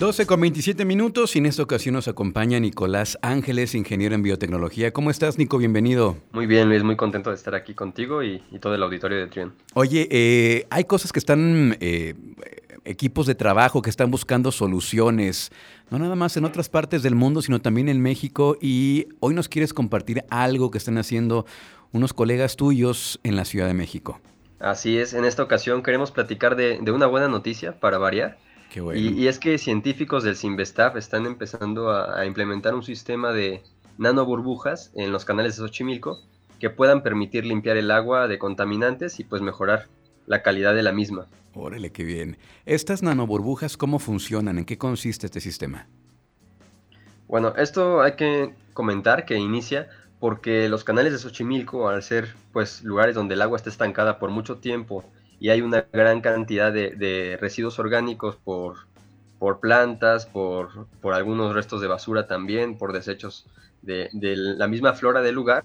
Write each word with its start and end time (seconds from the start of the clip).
12 0.00 0.24
con 0.24 0.40
27 0.40 0.86
minutos 0.86 1.36
y 1.36 1.40
en 1.40 1.44
esta 1.44 1.62
ocasión 1.62 1.94
nos 1.94 2.08
acompaña 2.08 2.58
Nicolás 2.58 3.18
Ángeles, 3.20 3.74
ingeniero 3.74 4.14
en 4.14 4.22
biotecnología. 4.22 4.94
¿Cómo 4.94 5.10
estás, 5.10 5.36
Nico? 5.36 5.58
Bienvenido. 5.58 6.16
Muy 6.32 6.46
bien, 6.46 6.70
Luis, 6.70 6.82
muy 6.82 6.96
contento 6.96 7.28
de 7.28 7.36
estar 7.36 7.54
aquí 7.54 7.74
contigo 7.74 8.22
y, 8.22 8.40
todo 8.62 8.74
el 8.74 8.82
auditorio 8.82 9.18
de 9.18 9.26
Trión. 9.26 9.52
Oye, 9.74 10.08
eh, 10.10 10.66
hay 10.70 10.84
cosas 10.84 11.12
que 11.12 11.18
están, 11.18 11.76
eh, 11.80 12.14
equipos 12.86 13.26
de 13.26 13.34
trabajo 13.34 13.82
que 13.82 13.90
están 13.90 14.10
buscando 14.10 14.50
soluciones, 14.52 15.52
no 15.90 15.98
nada 15.98 16.16
más 16.16 16.34
en 16.38 16.46
otras 16.46 16.70
partes 16.70 17.02
del 17.02 17.14
mundo, 17.14 17.42
sino 17.42 17.60
también 17.60 17.90
en 17.90 18.00
México. 18.00 18.56
Y 18.58 19.06
hoy 19.20 19.34
nos 19.34 19.50
quieres 19.50 19.74
compartir 19.74 20.24
algo 20.30 20.70
que 20.70 20.78
están 20.78 20.96
haciendo 20.96 21.44
unos 21.92 22.14
colegas 22.14 22.56
tuyos 22.56 23.20
en 23.22 23.36
la 23.36 23.44
Ciudad 23.44 23.66
de 23.66 23.74
México. 23.74 24.18
Así 24.60 24.96
es, 24.96 25.12
en 25.12 25.26
esta 25.26 25.42
ocasión 25.42 25.82
queremos 25.82 26.10
platicar 26.10 26.56
de, 26.56 26.78
de 26.80 26.90
una 26.90 27.06
buena 27.06 27.28
noticia 27.28 27.78
para 27.78 27.98
variar 27.98 28.38
y, 28.94 29.26
es 29.26 29.38
que 29.38 29.58
científicos 29.58 30.22
del 30.22 30.36
Sinvestav 30.36 30.96
están 30.96 31.26
empezando 31.26 31.90
a, 31.90 32.24
implementar 32.26 32.74
un 32.74 32.82
sistema 32.82 33.32
de 33.32 33.62
nanoburbujas 33.98 34.92
en 34.94 35.12
los 35.12 35.24
canales 35.24 35.56
de 35.56 35.62
Xochimilco 35.62 36.18
que 36.58 36.70
puedan 36.70 37.02
permitir 37.02 37.44
limpiar 37.44 37.76
el 37.76 37.90
agua 37.90 38.28
de 38.28 38.38
contaminantes 38.38 39.18
y 39.18 39.24
pues 39.24 39.42
mejorar 39.42 39.86
la 40.26 40.42
calidad 40.42 40.74
de 40.74 40.82
la 40.82 40.92
misma. 40.92 41.26
Órale, 41.54 41.90
qué 41.90 42.04
bien. 42.04 42.36
¿Estas 42.64 43.02
nanoburbujas 43.02 43.76
cómo 43.76 43.98
funcionan? 43.98 44.58
¿En 44.58 44.64
qué 44.64 44.78
consiste 44.78 45.26
este 45.26 45.40
sistema? 45.40 45.88
Bueno, 47.26 47.54
esto 47.56 48.02
hay 48.02 48.12
que 48.12 48.54
comentar 48.72 49.24
que 49.24 49.36
inicia 49.36 49.88
porque 50.20 50.68
los 50.68 50.84
canales 50.84 51.12
de 51.12 51.18
Xochimilco, 51.18 51.88
al 51.88 52.02
ser 52.02 52.34
pues 52.52 52.82
lugares 52.84 53.14
donde 53.14 53.34
el 53.34 53.42
agua 53.42 53.56
está 53.56 53.70
estancada 53.70 54.18
por 54.18 54.30
mucho 54.30 54.58
tiempo 54.58 55.04
y 55.40 55.48
hay 55.48 55.62
una 55.62 55.86
gran 55.90 56.20
cantidad 56.20 56.70
de, 56.70 57.38
residuos 57.40 57.78
orgánicos 57.78 58.36
por, 58.36 58.76
por 59.38 59.58
plantas, 59.58 60.26
por, 60.26 60.86
por, 61.00 61.14
algunos 61.14 61.54
restos 61.54 61.80
de 61.80 61.88
basura 61.88 62.26
también, 62.26 62.76
por 62.76 62.92
desechos 62.92 63.46
de, 63.80 64.10
la 64.12 64.68
misma 64.68 64.92
flora 64.92 65.22
del 65.22 65.34
lugar, 65.34 65.64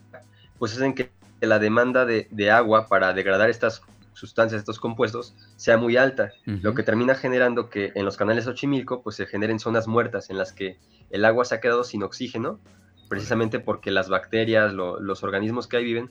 pues 0.58 0.74
hacen 0.74 0.96
que 0.96 1.12
la 1.42 1.60
demanda 1.60 2.06
de, 2.06 2.52
agua 2.52 2.88
para 2.88 3.14
degradar 3.14 3.50
estas 3.50 3.82
sustancias, 4.14 4.60
estos 4.60 4.80
compuestos, 4.80 5.36
sea 5.58 5.78
muy 5.78 5.98
alta, 5.98 6.32
lo 6.46 6.74
que 6.74 6.84
termina 6.84 7.14
generando 7.14 7.70
que 7.70 7.92
en 7.96 8.06
los 8.06 8.16
canales 8.16 8.48
Ochimilco 8.48 9.04
pues 9.04 9.18
se 9.18 9.26
generen 9.26 9.60
zonas 9.60 9.90
muertas 9.90 10.30
en 10.30 10.38
las 10.38 10.54
que 10.54 10.80
el 11.10 11.26
agua 11.26 11.44
se 11.44 11.54
ha 11.54 11.60
quedado 11.60 11.84
sin 11.84 12.02
oxígeno, 12.02 12.62
precisamente 13.10 13.60
porque 13.60 13.92
las 13.92 14.08
bacterias, 14.08 14.72
los 14.74 15.22
organismos 15.22 15.68
que 15.68 15.76
ahí 15.76 15.84
viven, 15.84 16.10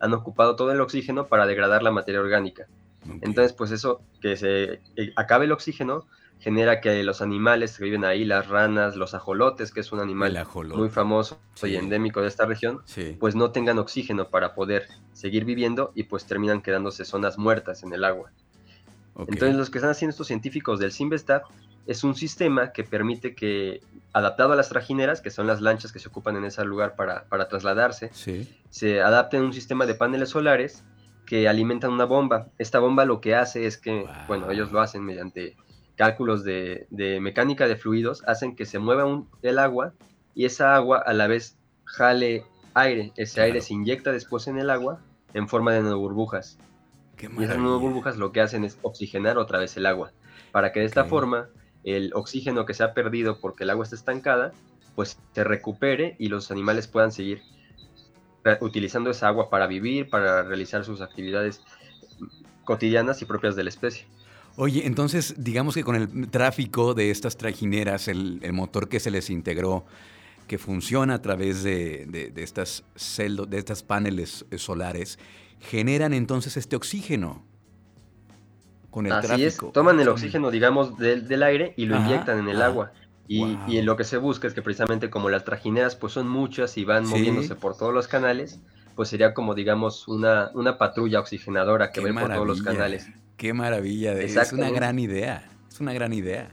han 0.00 0.14
ocupado 0.14 0.56
todo 0.56 0.72
el 0.72 0.80
oxígeno 0.80 1.26
para 1.26 1.46
degradar 1.46 1.82
la 1.82 1.90
materia 1.90 2.20
orgánica. 2.20 2.66
Entonces, 3.22 3.52
pues 3.52 3.70
eso, 3.70 4.00
que 4.20 4.36
se 4.36 4.80
acabe 5.16 5.44
el 5.44 5.52
oxígeno, 5.52 6.06
genera 6.38 6.80
que 6.80 7.02
los 7.04 7.22
animales 7.22 7.78
que 7.78 7.84
viven 7.84 8.04
ahí, 8.04 8.24
las 8.24 8.48
ranas, 8.48 8.96
los 8.96 9.14
ajolotes, 9.14 9.72
que 9.72 9.80
es 9.80 9.92
un 9.92 10.00
animal 10.00 10.46
muy 10.74 10.90
famoso 10.90 11.38
y 11.62 11.76
endémico 11.76 12.20
de 12.20 12.28
esta 12.28 12.44
región, 12.44 12.82
pues 13.18 13.34
no 13.34 13.50
tengan 13.50 13.78
oxígeno 13.78 14.28
para 14.28 14.54
poder 14.54 14.86
seguir 15.12 15.44
viviendo 15.44 15.92
y 15.94 16.04
pues 16.04 16.26
terminan 16.26 16.60
quedándose 16.60 17.04
zonas 17.04 17.38
muertas 17.38 17.82
en 17.82 17.92
el 17.92 18.04
agua. 18.04 18.30
Entonces, 19.16 19.56
los 19.56 19.70
que 19.70 19.78
están 19.78 19.92
haciendo 19.92 20.10
estos 20.10 20.26
científicos 20.26 20.80
del 20.80 20.92
Simvestat 20.92 21.44
es 21.86 22.02
un 22.02 22.14
sistema 22.14 22.72
que 22.72 22.82
permite 22.82 23.34
que, 23.34 23.80
adaptado 24.12 24.52
a 24.52 24.56
las 24.56 24.68
trajineras, 24.68 25.20
que 25.20 25.30
son 25.30 25.46
las 25.46 25.60
lanchas 25.60 25.92
que 25.92 25.98
se 25.98 26.08
ocupan 26.08 26.36
en 26.36 26.44
ese 26.44 26.64
lugar 26.64 26.96
para, 26.96 27.24
para 27.24 27.48
trasladarse, 27.48 28.10
se 28.70 29.00
adapte 29.00 29.40
un 29.40 29.52
sistema 29.52 29.86
de 29.86 29.94
paneles 29.94 30.30
solares 30.30 30.82
que 31.34 31.48
alimentan 31.48 31.90
una 31.90 32.04
bomba. 32.04 32.46
Esta 32.58 32.78
bomba 32.78 33.04
lo 33.04 33.20
que 33.20 33.34
hace 33.34 33.66
es 33.66 33.76
que, 33.76 34.06
bueno, 34.28 34.52
ellos 34.52 34.70
lo 34.70 34.80
hacen 34.80 35.02
mediante 35.02 35.56
cálculos 35.96 36.44
de, 36.44 36.86
mecánica 37.20 37.66
de 37.66 37.74
fluidos, 37.74 38.22
hacen 38.28 38.54
que 38.54 38.66
se 38.66 38.78
mueva 38.78 39.04
un, 39.04 39.28
el 39.42 39.58
agua 39.58 39.94
y 40.36 40.44
esa 40.44 40.76
agua 40.76 40.98
a 40.98 41.12
la 41.12 41.26
vez 41.26 41.58
jale 41.86 42.44
aire. 42.74 43.12
Ese 43.16 43.40
aire 43.40 43.62
se 43.62 43.74
inyecta 43.74 44.12
después 44.12 44.46
en 44.46 44.58
el 44.58 44.70
agua 44.70 45.00
en 45.32 45.48
forma 45.48 45.72
de 45.72 45.82
burbujas. 45.94 46.56
y 47.20 47.42
esas 47.42 47.58
burbujas 47.58 48.16
lo 48.16 48.30
que 48.30 48.40
hacen 48.40 48.62
es 48.62 48.78
oxigenar 48.82 49.36
otra 49.36 49.58
vez 49.58 49.76
el 49.76 49.86
agua, 49.86 50.12
para 50.52 50.70
que 50.70 50.78
de 50.78 50.86
esta 50.86 51.04
forma 51.04 51.48
el 51.82 52.12
oxígeno 52.14 52.64
que 52.64 52.74
se 52.74 52.84
ha 52.84 52.94
perdido 52.94 53.40
porque 53.40 53.64
el 53.64 53.70
agua 53.70 53.82
está 53.82 53.96
estancada, 53.96 54.52
pues 54.94 55.18
se 55.32 55.42
recupere 55.42 56.14
y 56.20 56.28
los 56.28 56.52
animales 56.52 56.86
puedan 56.86 57.10
seguir 57.10 57.42
utilizando 58.60 59.10
esa 59.10 59.28
agua 59.28 59.50
para 59.50 59.66
vivir, 59.66 60.08
para 60.08 60.42
realizar 60.42 60.84
sus 60.84 61.00
actividades 61.00 61.62
cotidianas 62.64 63.20
y 63.22 63.24
propias 63.24 63.56
de 63.56 63.64
la 63.64 63.70
especie. 63.70 64.06
Oye, 64.56 64.86
entonces 64.86 65.34
digamos 65.36 65.74
que 65.74 65.82
con 65.82 65.96
el 65.96 66.30
tráfico 66.30 66.94
de 66.94 67.10
estas 67.10 67.36
trajineras, 67.36 68.06
el, 68.08 68.40
motor 68.52 68.88
que 68.88 69.00
se 69.00 69.10
les 69.10 69.30
integró, 69.30 69.84
que 70.46 70.58
funciona 70.58 71.14
a 71.14 71.22
través 71.22 71.62
de, 71.64 72.32
estas 72.36 72.84
celdos, 72.94 73.50
de 73.50 73.58
estas 73.58 73.82
paneles 73.82 74.44
eh, 74.50 74.58
solares, 74.58 75.18
generan 75.58 76.12
entonces 76.12 76.56
este 76.56 76.76
oxígeno 76.76 77.42
con 78.90 79.06
el 79.06 79.12
Así 79.12 79.44
Es. 79.44 79.58
Toman 79.72 79.98
el 79.98 80.08
oxígeno, 80.08 80.52
digamos, 80.52 80.96
del, 80.98 81.42
aire 81.42 81.74
y 81.76 81.86
lo 81.86 81.96
inyectan 81.96 82.38
en 82.38 82.48
el 82.48 82.62
agua. 82.62 82.92
Y, 83.26 83.80
lo 83.82 83.96
que 83.96 84.04
se 84.04 84.18
busca 84.18 84.46
es 84.46 84.54
que 84.54 84.62
precisamente 84.62 85.08
como 85.08 85.30
las 85.30 85.44
trajineras 85.44 85.96
pues 85.96 86.12
son 86.12 86.28
muchas 86.28 86.76
y 86.76 86.84
van 86.84 87.06
moviéndose 87.06 87.54
por 87.54 87.76
todos 87.76 87.94
los 87.94 88.06
canales, 88.06 88.60
pues 88.94 89.08
sería 89.08 89.32
como 89.32 89.54
digamos 89.54 90.08
una, 90.08 90.50
una 90.54 90.76
patrulla 90.78 91.20
oxigenadora 91.20 91.90
que 91.90 92.00
va 92.00 92.20
por 92.20 92.32
todos 92.32 92.46
los 92.46 92.62
canales. 92.62 93.08
Qué 93.36 93.52
maravilla, 93.52 94.12
es 94.12 94.52
una 94.52 94.70
gran 94.70 94.98
idea, 94.98 95.50
es 95.70 95.80
una 95.80 95.92
gran 95.92 96.12
idea. 96.12 96.50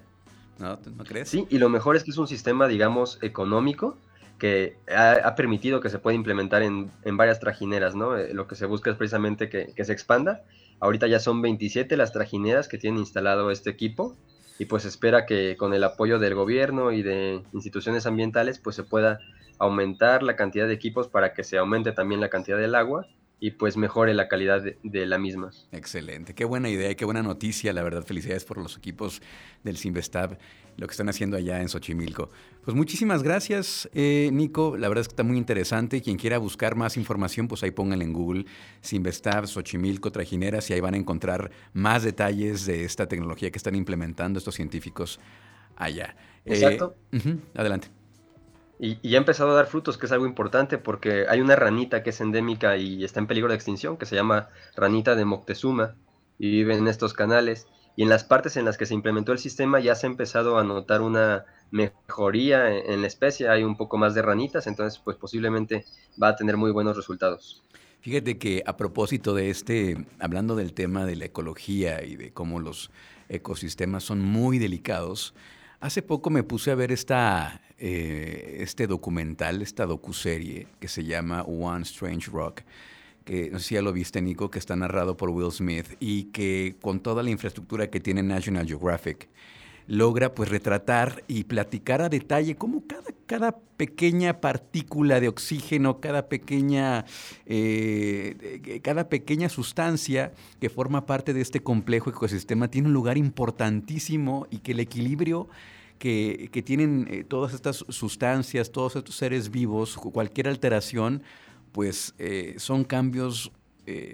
¿No, 0.60 0.80
¿No 0.96 1.04
crees? 1.04 1.30
Sí, 1.30 1.48
y 1.50 1.58
lo 1.58 1.70
mejor 1.70 1.96
es 1.96 2.04
que 2.04 2.12
es 2.12 2.18
un 2.18 2.28
sistema, 2.28 2.68
digamos, 2.68 3.18
económico 3.22 3.98
que 4.38 4.78
ha, 4.96 5.36
permitido 5.36 5.82
que 5.82 5.90
se 5.90 6.00
pueda 6.00 6.16
implementar 6.16 6.64
en, 6.64 6.92
en 7.04 7.18
varias 7.18 7.40
trajineras, 7.40 7.96
¿no? 7.96 8.18
Eh, 8.18 8.34
lo 8.34 8.48
que 8.48 8.56
se 8.56 8.66
busca 8.66 8.90
es 8.90 8.98
precisamente 8.98 9.50
que, 9.50 9.72
que 9.76 9.86
se 9.86 9.94
expanda. 9.94 10.44
Ahorita 10.80 11.06
ya 11.06 11.20
son 11.20 11.44
27 11.44 11.96
las 11.96 12.12
trajineras 12.12 12.68
que 12.68 12.80
tienen 12.80 13.00
instalado 13.00 13.52
este 13.52 13.70
equipo 13.70 14.16
y 14.62 14.66
pues 14.66 14.86
espera 14.86 15.26
que 15.26 15.58
con 15.58 15.74
el 15.74 15.84
apoyo 15.84 16.20
del 16.20 16.36
gobierno 16.36 16.92
y 16.92 17.02
de 17.02 17.42
instituciones 17.52 18.06
ambientales 18.06 18.60
pues 18.60 18.76
se 18.76 18.84
pueda 18.84 19.20
aumentar 19.58 20.22
la 20.22 20.36
cantidad 20.36 20.68
de 20.68 20.74
equipos 20.76 21.08
para 21.08 21.34
que 21.34 21.44
se 21.44 21.58
aumente 21.58 21.94
también 21.94 22.22
la 22.22 22.30
cantidad 22.30 22.60
del 22.60 22.76
agua 22.76 23.08
y 23.44 23.50
pues 23.50 23.76
mejore 23.76 24.14
la 24.14 24.28
calidad 24.28 24.62
de, 24.62 25.06
la 25.08 25.18
misma. 25.18 25.50
Excelente, 25.72 26.36
qué 26.36 26.46
buena 26.46 26.70
idea 26.70 26.92
y 26.92 26.96
qué 26.96 27.06
buena 27.06 27.24
noticia, 27.24 27.74
la 27.74 27.82
verdad, 27.82 28.04
felicidades 28.04 28.46
por 28.46 28.58
los 28.58 28.78
equipos 28.78 29.20
del 29.64 29.78
Simvestab, 29.78 30.38
lo 30.78 30.86
que 30.86 30.92
están 30.92 31.10
haciendo 31.10 31.38
allá 31.38 31.60
en 31.60 31.68
Xochimilco. 31.68 32.30
Pues 32.64 32.78
muchísimas 32.78 33.24
gracias, 33.24 33.90
eh, 33.96 34.30
Nico, 34.32 34.78
la 34.78 34.88
verdad 34.90 35.02
es 35.02 35.08
que 35.08 35.14
está 35.14 35.24
muy 35.24 35.40
interesante, 35.40 36.04
quien 36.04 36.18
quiera 36.18 36.38
buscar 36.38 36.76
más 36.76 36.98
información, 36.98 37.48
pues 37.48 37.64
ahí 37.64 37.72
pónganle 37.72 38.06
en 38.06 38.14
Google 38.14 38.46
Simvestab, 38.82 39.48
Xochimilco, 39.48 40.12
Trajineras 40.12 40.70
y 40.70 40.74
ahí 40.74 40.80
van 40.80 40.94
a 40.94 40.98
encontrar 40.98 41.50
más 41.74 42.04
detalles 42.04 42.68
de 42.68 42.84
esta 42.84 43.08
tecnología 43.08 43.50
que 43.50 43.58
están 43.58 43.74
implementando 43.74 44.38
estos 44.38 44.54
científicos 44.54 45.20
allá. 45.78 46.16
Exacto. 46.46 46.96
Eh, 47.12 47.38
adelante. 47.56 47.88
Y, 48.84 48.98
ya 49.08 49.20
ha 49.20 49.22
empezado 49.22 49.52
a 49.52 49.54
dar 49.54 49.68
frutos, 49.68 50.00
que 50.00 50.08
es 50.08 50.12
algo 50.12 50.26
importante, 50.26 50.80
porque 50.80 51.26
hay 51.30 51.40
una 51.40 51.56
ranita 51.56 52.02
que 52.02 52.10
es 52.10 52.20
endémica 52.20 52.78
y 52.78 53.04
está 53.04 53.20
en 53.20 53.28
peligro 53.28 53.50
de 53.50 53.56
extinción, 53.56 53.96
que 53.96 54.08
se 54.08 54.16
llama 54.16 54.50
ranita 54.76 55.16
de 55.16 55.24
Moctezuma, 55.24 55.96
y 56.40 56.50
vive 56.50 56.76
en 56.76 56.88
estos 56.88 57.14
canales. 57.14 57.68
Y 57.96 58.02
en 58.02 58.10
las 58.10 58.24
partes 58.24 58.58
en 58.58 58.66
las 58.66 58.80
que 58.80 58.88
se 58.88 58.96
implementó 58.96 59.34
el 59.34 59.38
sistema 59.38 59.80
ya 59.80 59.94
se 59.94 60.08
ha 60.08 60.10
empezado 60.10 60.58
a 60.58 60.64
notar 60.64 61.02
una 61.02 61.46
mejoría 61.70 62.76
en, 62.76 63.02
la 63.02 63.08
especie, 63.08 63.50
hay 63.50 63.64
un 63.64 63.78
poco 63.78 64.00
más 64.00 64.16
de 64.16 64.24
ranitas, 64.24 64.66
entonces 64.66 65.00
pues 65.04 65.16
posiblemente 65.16 65.86
va 66.22 66.30
a 66.30 66.36
tener 66.36 66.58
muy 66.58 66.72
buenos 66.72 66.98
resultados. 66.98 67.64
Fíjate 68.00 68.40
que 68.40 68.64
a 68.66 68.78
propósito 68.78 69.36
de 69.36 69.52
este, 69.52 70.08
hablando 70.20 70.56
del 70.56 70.74
tema 70.74 71.06
de 71.06 71.18
la 71.18 71.26
ecología 71.26 72.04
y 72.04 72.16
de 72.16 72.34
cómo 72.34 72.60
los 72.60 72.90
ecosistemas 73.30 74.04
son 74.04 74.22
muy 74.22 74.58
delicados, 74.58 75.36
hace 75.80 76.02
poco 76.02 76.32
me 76.32 76.44
puse 76.44 76.72
a 76.72 76.76
ver 76.76 76.92
esta, 76.92 77.62
eh, 77.84 78.58
este 78.60 78.86
documental, 78.86 79.64
esta 79.64 79.88
docuserie 79.88 80.68
que 80.80 80.88
se 80.88 81.04
llama 81.04 81.42
One 81.42 81.82
Strange 81.82 82.30
Rock, 82.30 82.62
que 83.26 83.50
no 83.50 83.58
si 83.58 83.74
ya 83.74 83.82
lo 83.82 83.92
viste, 83.92 84.22
Nico, 84.22 84.52
que 84.52 84.60
está 84.60 84.76
narrado 84.76 85.18
por 85.18 85.32
Will 85.32 85.52
Smith 85.52 85.88
y 86.00 86.26
que 86.26 86.76
con 86.80 87.00
toda 87.00 87.24
la 87.24 87.32
infraestructura 87.32 87.90
que 87.90 88.00
tiene 88.00 88.22
National 88.22 88.68
Geographic, 88.68 89.30
logra 89.88 90.36
pues 90.36 90.50
retratar 90.50 91.24
y 91.28 91.46
platicar 91.46 92.04
a 92.04 92.10
detalle 92.10 92.56
cómo 92.56 92.84
cada, 92.86 93.10
cada 93.26 93.58
pequeña 93.78 94.42
partícula 94.42 95.20
de 95.20 95.28
oxígeno, 95.28 96.00
cada 96.00 96.30
pequeña, 96.30 97.06
eh, 97.48 98.80
cada 98.84 99.10
pequeña 99.10 99.50
sustancia 99.50 100.34
que 100.60 100.70
forma 100.70 101.08
parte 101.08 101.34
de 101.34 101.42
este 101.42 101.62
complejo 101.64 102.12
ecosistema 102.12 102.70
tiene 102.70 102.90
un 102.90 102.94
lugar 102.94 103.18
importantísimo 103.18 104.46
y 104.52 104.60
que 104.60 104.74
el 104.74 104.82
equilibrio 104.82 105.50
que, 106.02 106.64
tienen 106.66 107.08
eh, 107.12 107.24
todas 107.24 107.54
estas 107.54 107.86
sustancias, 107.90 108.72
todos 108.72 108.96
estos 108.96 109.16
seres 109.16 109.52
vivos, 109.52 109.96
cualquier 109.98 110.48
alteración, 110.48 111.22
pues 111.72 112.16
eh, 112.18 112.56
son 112.58 112.84
cambios 112.84 113.52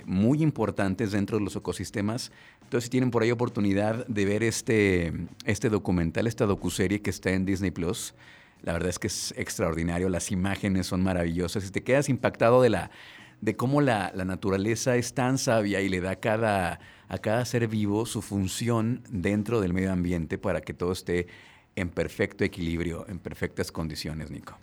muy 0.06 0.42
importantes 0.42 1.12
dentro 1.12 1.38
de 1.38 1.44
los 1.44 1.56
ecosistemas. 1.56 2.32
Entonces, 2.64 2.86
si 2.86 2.90
tienen 2.90 3.12
por 3.12 3.22
ahí 3.22 3.30
oportunidad 3.30 4.08
de 4.08 4.26
ver 4.26 4.42
este, 4.42 5.14
este 5.46 5.70
documental, 5.70 6.26
esta 6.26 6.48
docuserie 6.48 7.00
que 7.00 7.12
está 7.12 7.30
en 7.30 7.46
Disney 7.46 7.70
Plus, 7.70 8.16
la 8.64 8.74
verdad 8.74 8.90
es 8.90 8.98
que 8.98 9.08
es 9.08 9.36
extraordinario, 9.38 10.10
las 10.10 10.32
imágenes 10.32 10.88
son 10.88 11.04
maravillosas. 11.04 11.68
Y 11.68 11.72
te 11.72 11.84
quedas 11.84 12.10
impactado 12.10 12.62
de, 12.62 12.70
la, 12.70 12.90
de 13.42 13.56
cómo 13.56 13.82
la, 13.82 14.12
naturaleza 14.26 14.96
es 14.96 15.14
tan 15.14 15.38
sabia 15.38 15.82
y 15.82 15.90
le 15.90 16.02
da 16.02 16.16
cada, 16.16 16.80
a 17.08 17.18
cada 17.20 17.46
ser 17.46 17.68
vivo 17.68 18.06
su 18.06 18.22
función 18.22 19.04
dentro 19.10 19.62
del 19.62 19.74
medio 19.74 19.92
ambiente 19.92 20.38
para 20.38 20.62
que 20.62 20.74
todo 20.74 20.92
esté 20.92 21.28
en 21.78 21.90
perfecto 21.90 22.44
equilibrio, 22.44 23.06
en 23.08 23.20
perfectas 23.20 23.72
condiciones, 23.72 24.32
Nico. 24.32 24.58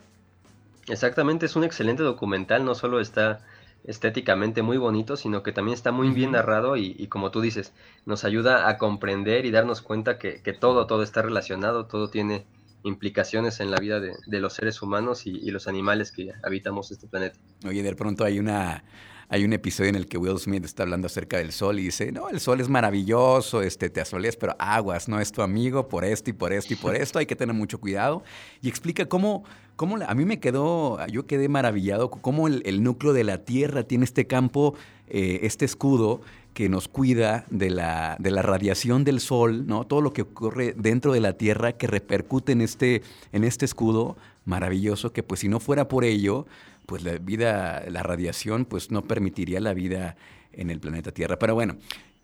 Exactamente, 0.89 1.47
es 1.47 1.57
un 1.57 1.65
excelente 1.65 2.03
documental, 2.03 2.65
no 2.65 2.75
solo 2.75 3.01
está 3.01 3.41
estéticamente 3.85 4.63
muy 4.63 4.77
bonito, 4.79 5.17
sino 5.17 5.43
que 5.43 5.53
también 5.53 5.75
está 5.75 5.93
muy 5.93 6.11
bien 6.11 6.33
narrado 6.33 6.77
y, 6.77 7.07
como 7.07 7.31
tú 7.31 7.41
dices, 7.41 7.73
nos 8.05 8.25
ayuda 8.25 8.69
a 8.69 8.79
comprender 8.79 9.47
y 9.47 9.51
darnos 9.51 9.81
cuenta 9.81 10.19
que, 10.19 10.41
todo, 10.59 10.87
todo 10.87 11.03
está 11.03 11.23
relacionado, 11.23 11.87
todo 11.87 12.09
tiene 12.09 12.45
implicaciones 12.85 13.61
en 13.61 13.71
la 13.71 13.79
vida 13.79 13.99
de, 13.99 14.41
los 14.41 14.53
seres 14.53 14.81
humanos 14.83 15.27
y, 15.27 15.51
los 15.51 15.67
animales 15.67 16.13
que 16.13 16.33
habitamos 16.43 16.91
este 16.91 17.07
planeta. 17.07 17.39
Oye, 17.67 17.83
de 17.83 17.95
pronto 17.95 18.25
hay 18.25 18.39
una 18.39 18.85
hay 19.31 19.43
un 19.45 19.55
episodio 19.55 19.89
en 19.89 19.97
el 19.97 20.07
que 20.07 20.19
Will 20.19 20.39
Smith 20.39 20.65
está 20.65 20.83
hablando 20.83 21.07
acerca 21.07 21.39
del 21.39 21.51
sol 21.51 21.79
y 21.81 21.85
dice, 21.85 22.13
no, 22.13 22.29
el 22.29 22.41
sol 22.41 22.61
es 22.61 22.69
maravilloso, 22.69 23.63
este, 23.63 23.89
te 23.89 24.03
asoleas, 24.03 24.37
pero 24.37 24.55
aguas, 24.59 25.09
no 25.09 25.19
es 25.19 25.33
tu 25.33 25.41
amigo 25.41 25.89
por 25.89 26.05
esto 26.05 26.29
y 26.31 26.35
por 26.35 26.53
esto 26.53 26.75
y 26.75 26.77
por 26.77 26.95
esto, 26.95 27.19
hay 27.19 27.27
que 27.27 27.35
tener 27.35 27.55
mucho 27.55 27.81
cuidado. 27.81 28.23
Y 28.61 28.69
explica 28.69 29.07
cómo, 29.07 29.45
cómo 29.77 29.97
a 30.07 30.15
mí 30.15 30.25
me 30.27 30.41
quedó, 30.41 31.05
yo 31.07 31.27
quedé 31.27 31.49
maravillado, 31.49 32.11
cómo 32.11 32.49
el, 32.49 32.83
núcleo 32.83 33.15
de 33.15 33.25
la 33.25 33.39
Tierra 33.39 33.83
tiene 33.85 34.05
este 34.05 34.27
campo, 34.27 34.75
eh, 35.09 35.41
este 35.43 35.65
escudo 35.65 36.21
que 36.55 36.69
nos 36.69 36.89
cuida 36.89 37.45
de 37.51 37.69
la, 37.69 38.17
de 38.21 38.31
la 38.31 38.41
radiación 38.41 39.05
del 39.05 39.21
sol, 39.21 39.67
¿no? 39.67 39.85
Todo 39.85 40.01
lo 40.01 40.13
que 40.13 40.23
ocurre 40.23 40.73
dentro 40.77 41.13
de 41.13 41.21
la 41.21 41.35
Tierra 41.35 41.73
que 41.73 41.87
repercute 41.87 42.53
en 42.53 42.61
este, 42.61 43.03
en 43.33 43.45
este 43.45 43.65
escudo 43.65 44.17
maravilloso, 44.45 45.13
que 45.13 45.23
pues 45.23 45.41
si 45.41 45.49
no 45.49 45.61
fuera 45.61 45.89
por 45.89 46.05
ello, 46.05 46.47
pues 46.87 47.03
la 47.03 47.19
vida, 47.19 47.85
la 47.89 48.03
radiación, 48.03 48.65
pues 48.65 48.91
no 48.91 49.03
permitiría 49.03 49.61
la 49.61 49.75
vida 49.75 50.17
en 50.53 50.71
el 50.71 50.81
planeta 50.81 51.11
Tierra. 51.13 51.39
Pero 51.39 51.55
bueno, 51.55 51.77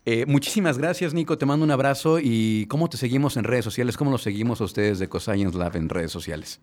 eh, 0.05 0.25
muchísimas 0.25 0.77
gracias, 0.77 1.13
Nico. 1.13 1.37
Te 1.37 1.45
mando 1.45 1.65
un 1.65 1.71
abrazo. 1.71 2.19
¿Y 2.21 2.65
cómo 2.67 2.89
te 2.89 2.97
seguimos 2.97 3.37
en 3.37 3.43
redes 3.43 3.65
sociales? 3.65 3.97
¿Cómo 3.97 4.11
los 4.11 4.23
seguimos 4.23 4.61
a 4.61 4.63
ustedes 4.63 4.97
de 4.97 5.09
Coscience 5.09 5.57
Lab 5.57 5.75
en 5.75 5.89
redes 5.89 6.11
sociales? 6.11 6.61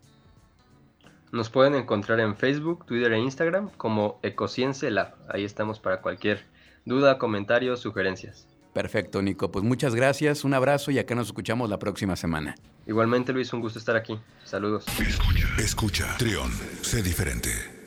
Nos 1.31 1.51
pueden 1.51 1.75
encontrar 1.75 2.21
en 2.21 2.35
Facebook, 2.37 2.87
Twitter 2.87 3.13
e 3.13 3.19
Instagram 3.19 3.69
como 3.77 4.19
Ecoscience 4.23 4.91
Lab. 4.91 5.15
Ahí 5.29 5.45
estamos 5.45 5.79
para 5.79 6.01
cualquier 6.01 6.43
duda, 6.85 7.19
comentario, 7.19 7.77
sugerencias. 7.77 8.47
Perfecto, 8.73 9.23
Nico. 9.23 9.51
Pues 9.51 9.65
muchas 9.65 9.95
gracias, 9.95 10.45
un 10.45 10.55
abrazo 10.55 10.91
y 10.91 10.99
acá 10.99 11.15
nos 11.15 11.29
escuchamos 11.29 11.69
la 11.69 11.79
próxima 11.79 12.17
semana. 12.17 12.55
Igualmente, 12.87 13.33
Luis, 13.33 13.53
un 13.53 13.61
gusto 13.61 13.79
estar 13.79 13.97
aquí. 13.97 14.19
Saludos. 14.45 14.85
Escucha, 15.01 15.49
escucha. 15.59 16.17
Trión, 16.19 16.51
sé 16.83 17.03
diferente. 17.03 17.78